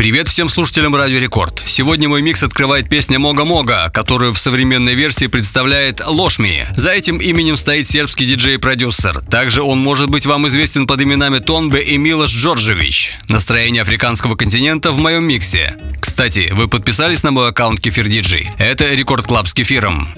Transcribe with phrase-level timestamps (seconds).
[0.00, 1.62] Привет всем слушателям Радио Рекорд.
[1.66, 6.66] Сегодня мой микс открывает песня Moga Moga, которую в современной версии представляет Loshmi.
[6.74, 9.20] За этим именем стоит сербский диджей-продюсер.
[9.30, 13.12] Также он может быть вам известен под именами Tonbe и Милош Джорджевич.
[13.28, 15.76] Настроение африканского континента в моем миксе.
[16.00, 18.48] Кстати, вы подписались на мой аккаунт Kefir DJ?
[18.56, 20.08] Это Record Club с кефиром.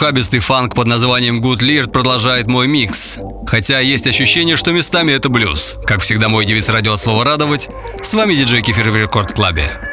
[0.00, 3.18] Разухабистый фанк под названием Good Lear продолжает мой микс.
[3.46, 5.76] Хотя есть ощущение, что местами это блюз.
[5.84, 7.68] Как всегда, мой девиз радио от слова радовать.
[8.00, 9.89] С вами диджей Кефир в Рекорд Клабе.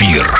[0.00, 0.39] Клаб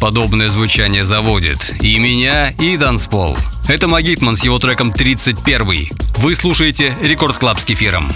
[0.00, 1.74] подобное звучание заводит.
[1.82, 3.36] И меня, и танцпол.
[3.68, 5.90] Это Magitman с его треком 31.
[6.16, 8.10] Вы слушаете Record Club с кефиром.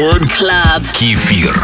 [0.00, 1.54] Рекорд Клаб Кефир.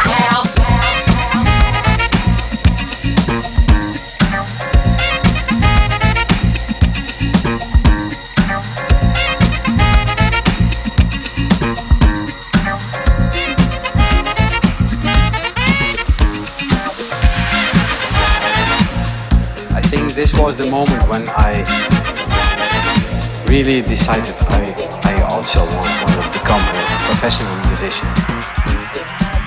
[20.14, 21.62] This was the moment when I
[23.46, 28.25] really decided I, I also want, want to become a professional musician.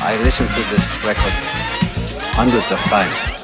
[0.09, 1.33] I listened to this record
[2.33, 3.38] hundreds of times.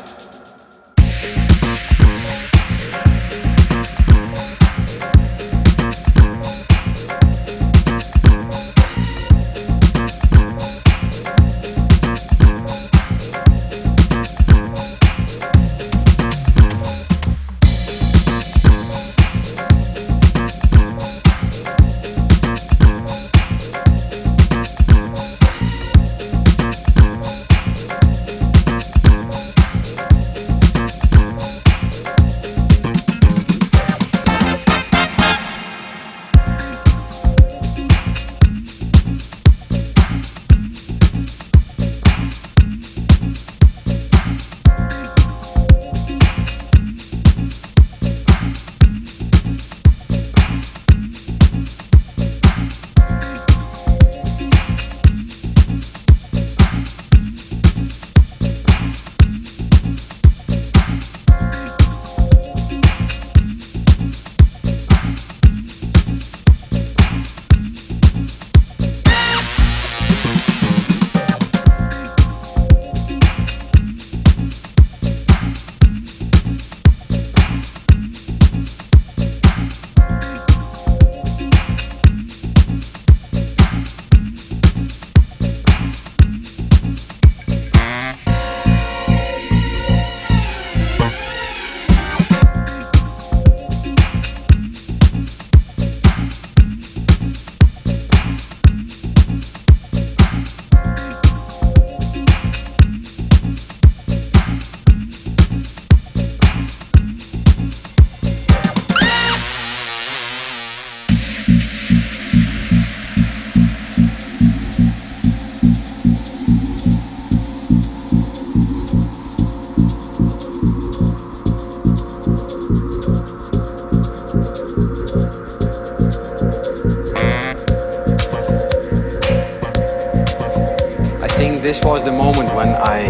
[131.66, 133.10] This was the moment when I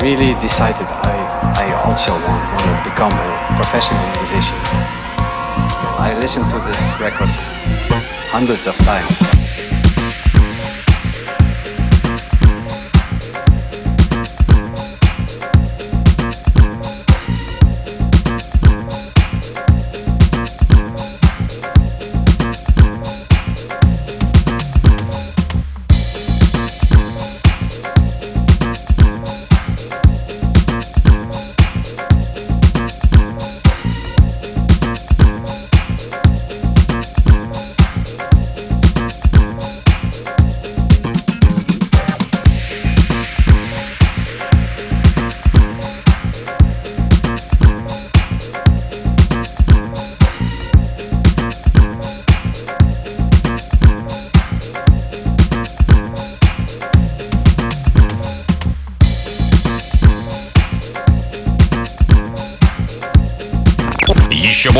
[0.00, 1.12] really decided I,
[1.54, 4.56] I also want, want to become a professional musician.
[6.00, 7.28] I listened to this record
[8.32, 9.51] hundreds of times.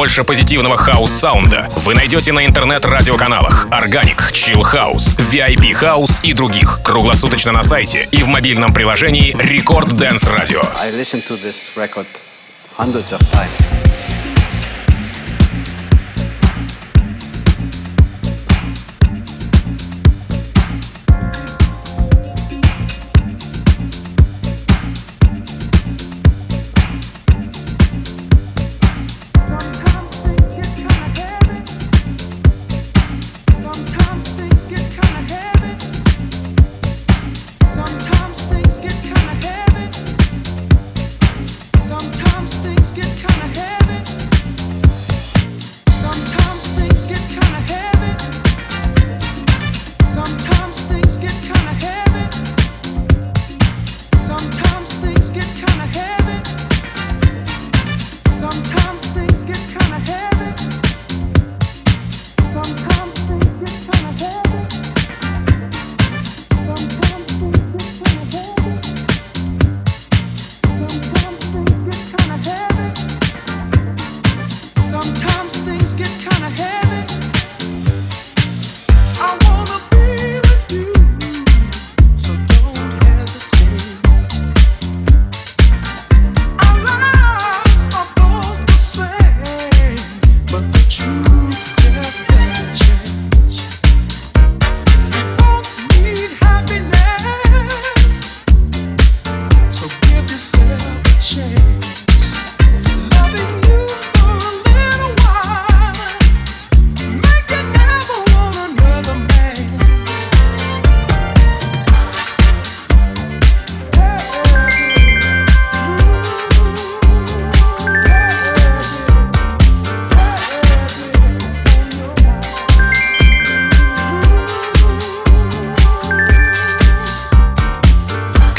[0.02, 6.80] Больше позитивного хаус-саунда вы найдете на интернет-радиоканалах Organic, Chill House, VIP House и других.
[6.82, 10.66] Круглосуточно на сайте и в мобильном приложении Record Dance Radio.
[10.80, 10.90] I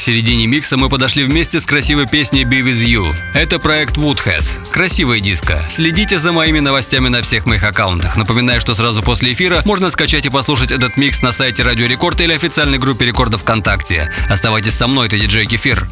[0.03, 3.13] середине микса мы подошли вместе с красивой песней Be With You.
[3.33, 4.43] Это проект Woodhead.
[4.69, 5.63] Красивая диско.
[5.69, 8.17] Следите за моими новостями на всех моих аккаунтах.
[8.17, 12.19] Напоминаю, что сразу после эфира можно скачать и послушать этот микс на сайте Радио Рекорд
[12.19, 14.11] или официальной группе Рекорда ВКонтакте.
[14.29, 15.87] Оставайтесь со мной, это диджей Кефир.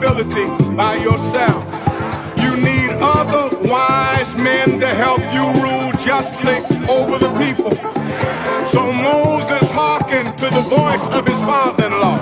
[0.00, 1.64] Responsibility by yourself?
[2.38, 6.56] You need other wise men to help you rule justly
[6.88, 7.72] over the people.
[8.66, 12.18] So Moses hearkened to the voice of his father in law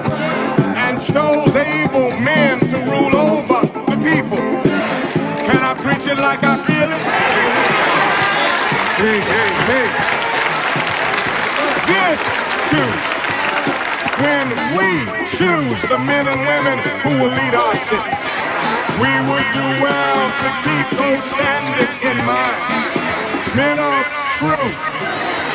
[0.77, 4.39] and chose able men to rule over the people.
[5.47, 7.03] Can I preach it like I feel it?
[8.99, 10.18] Hey, hey, hey.
[15.39, 18.15] choose the men and women who will lead our city.
[18.99, 22.59] We would do well to keep those standards in mind.
[23.55, 24.83] Men of truth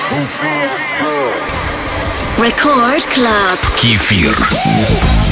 [0.07, 0.71] who fear
[1.03, 1.43] good.
[2.39, 3.59] Record Club.
[3.75, 5.22] Кефир.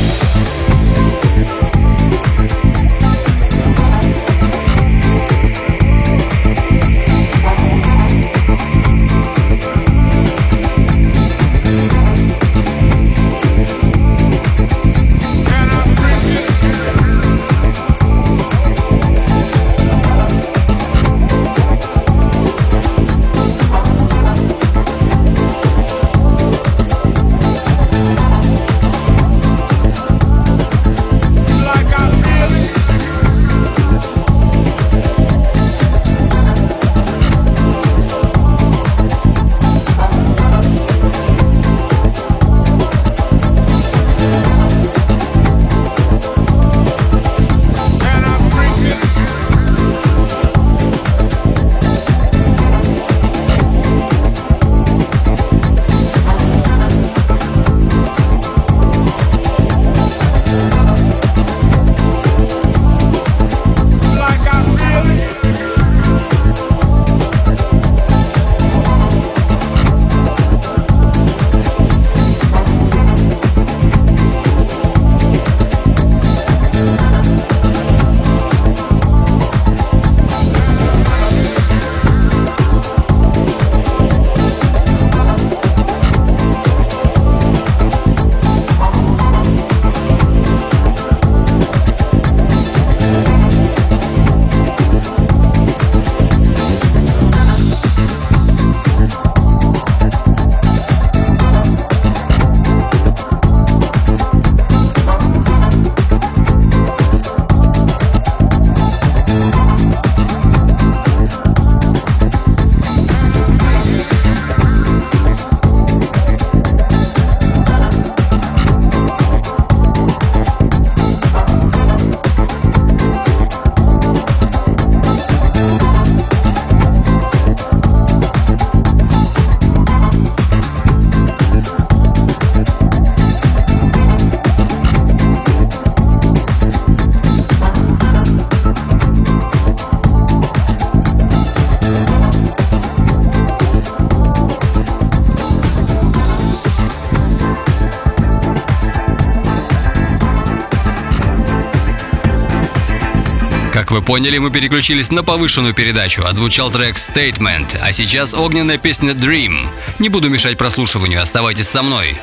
[153.92, 156.24] Вы поняли, мы переключились на повышенную передачу.
[156.24, 159.68] Отзвучал трек Statement, а сейчас огненная песня Dream.
[160.00, 162.18] Не буду мешать прослушиванию, оставайтесь со мной.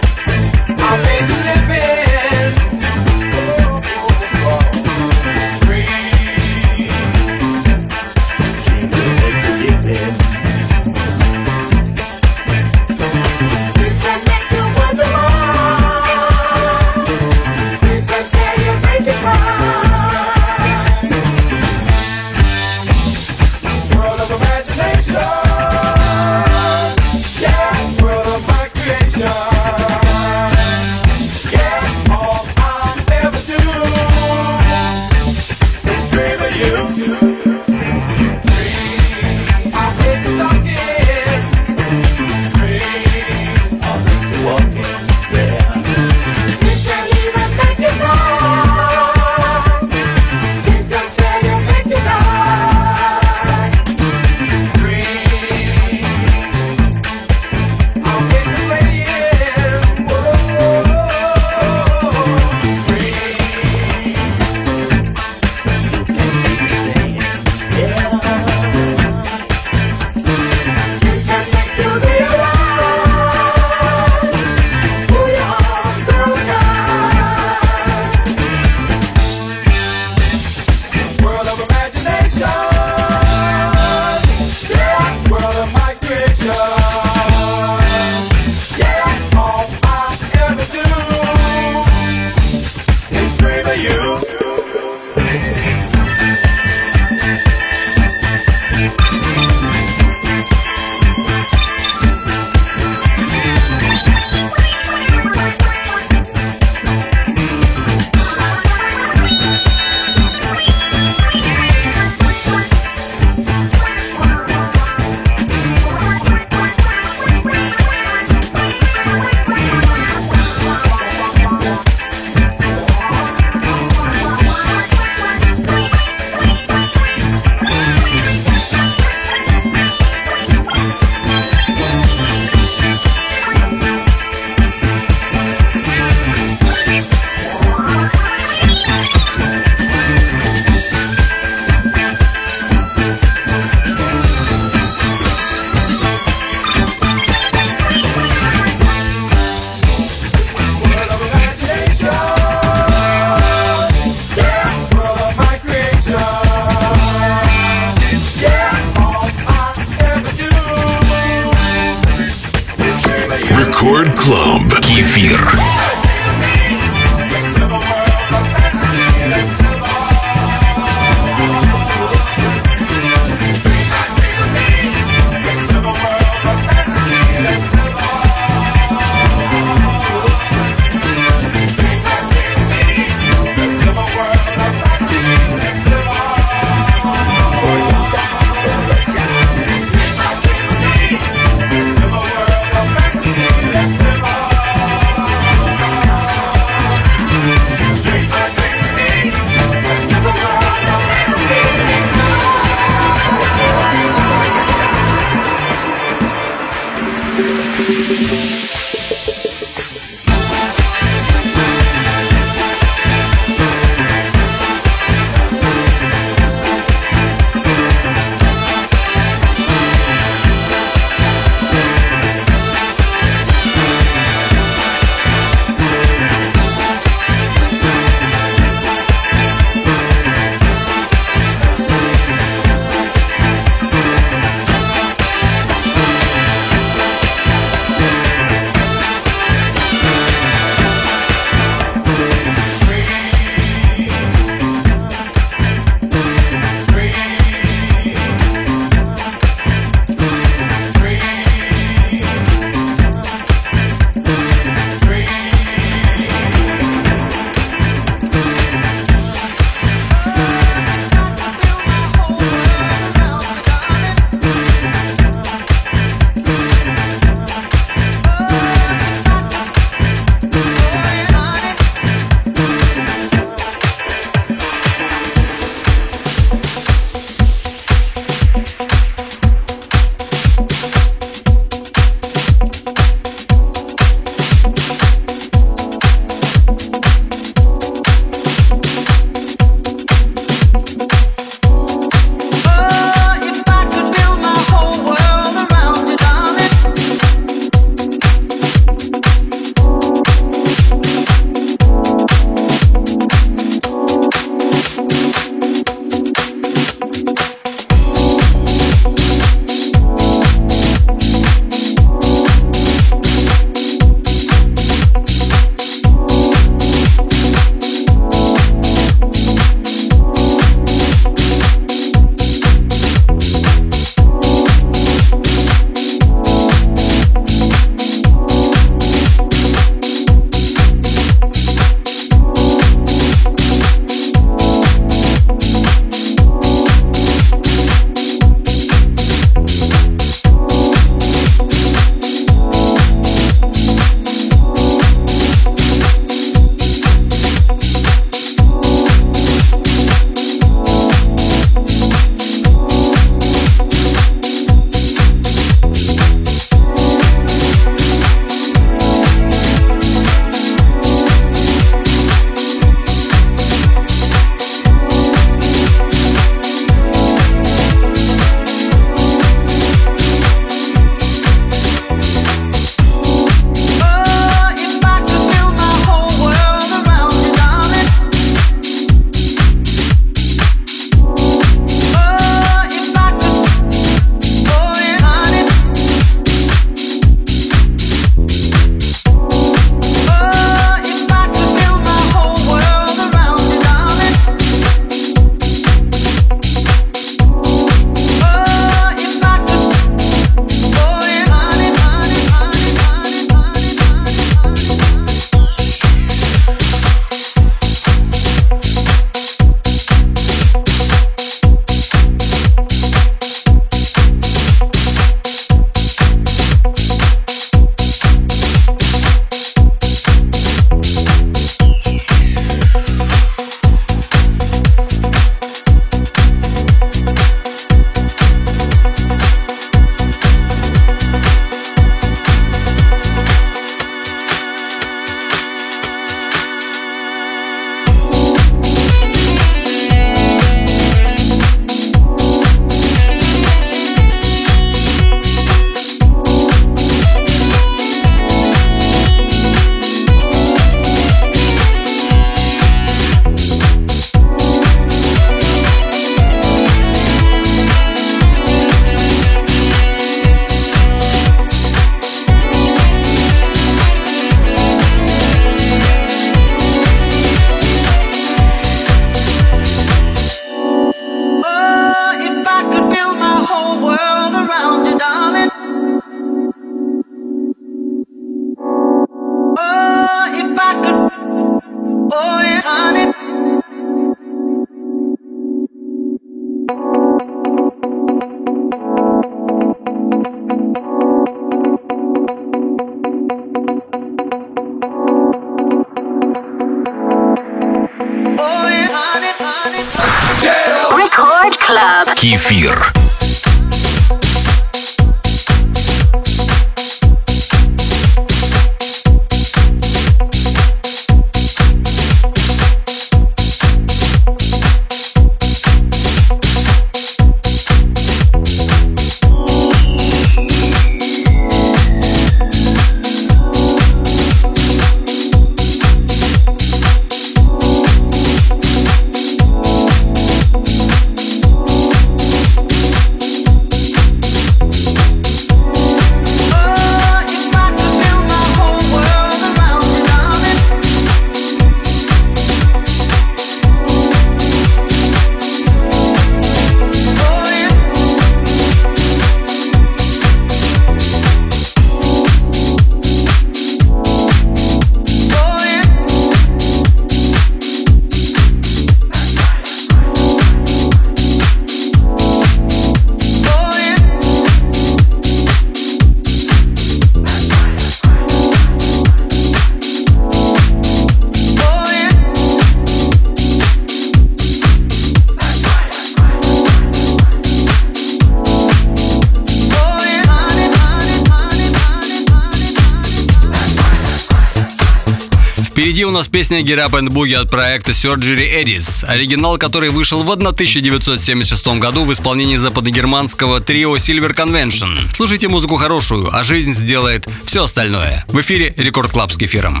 [586.14, 590.44] Впереди у нас песня Get Up and Boogie от проекта Surgery Eddies, оригинал который вышел
[590.44, 595.18] в 1976 году в исполнении западногерманского трио Silver Convention.
[595.32, 598.44] Слушайте музыку хорошую, а жизнь сделает все остальное.
[598.46, 600.00] В эфире Record Club с кефиром.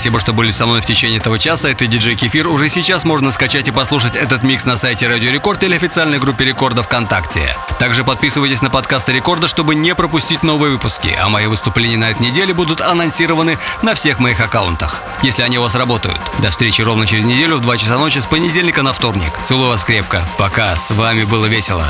[0.00, 1.68] Спасибо, что были со мной в течение этого часа.
[1.68, 2.48] Это диджей Кефир.
[2.48, 6.46] Уже сейчас можно скачать и послушать этот микс на сайте Радио Рекорд или официальной группе
[6.46, 7.54] Рекорда ВКонтакте.
[7.78, 11.14] Также подписывайтесь на подкасты Рекорда, чтобы не пропустить новые выпуски.
[11.20, 15.62] А мои выступления на этой неделе будут анонсированы на всех моих аккаунтах, если они у
[15.62, 16.18] вас работают.
[16.38, 19.32] До встречи ровно через неделю в 2 часа ночи с понедельника на вторник.
[19.44, 20.26] Целую вас крепко.
[20.38, 20.76] Пока.
[20.76, 21.84] С вами было весело.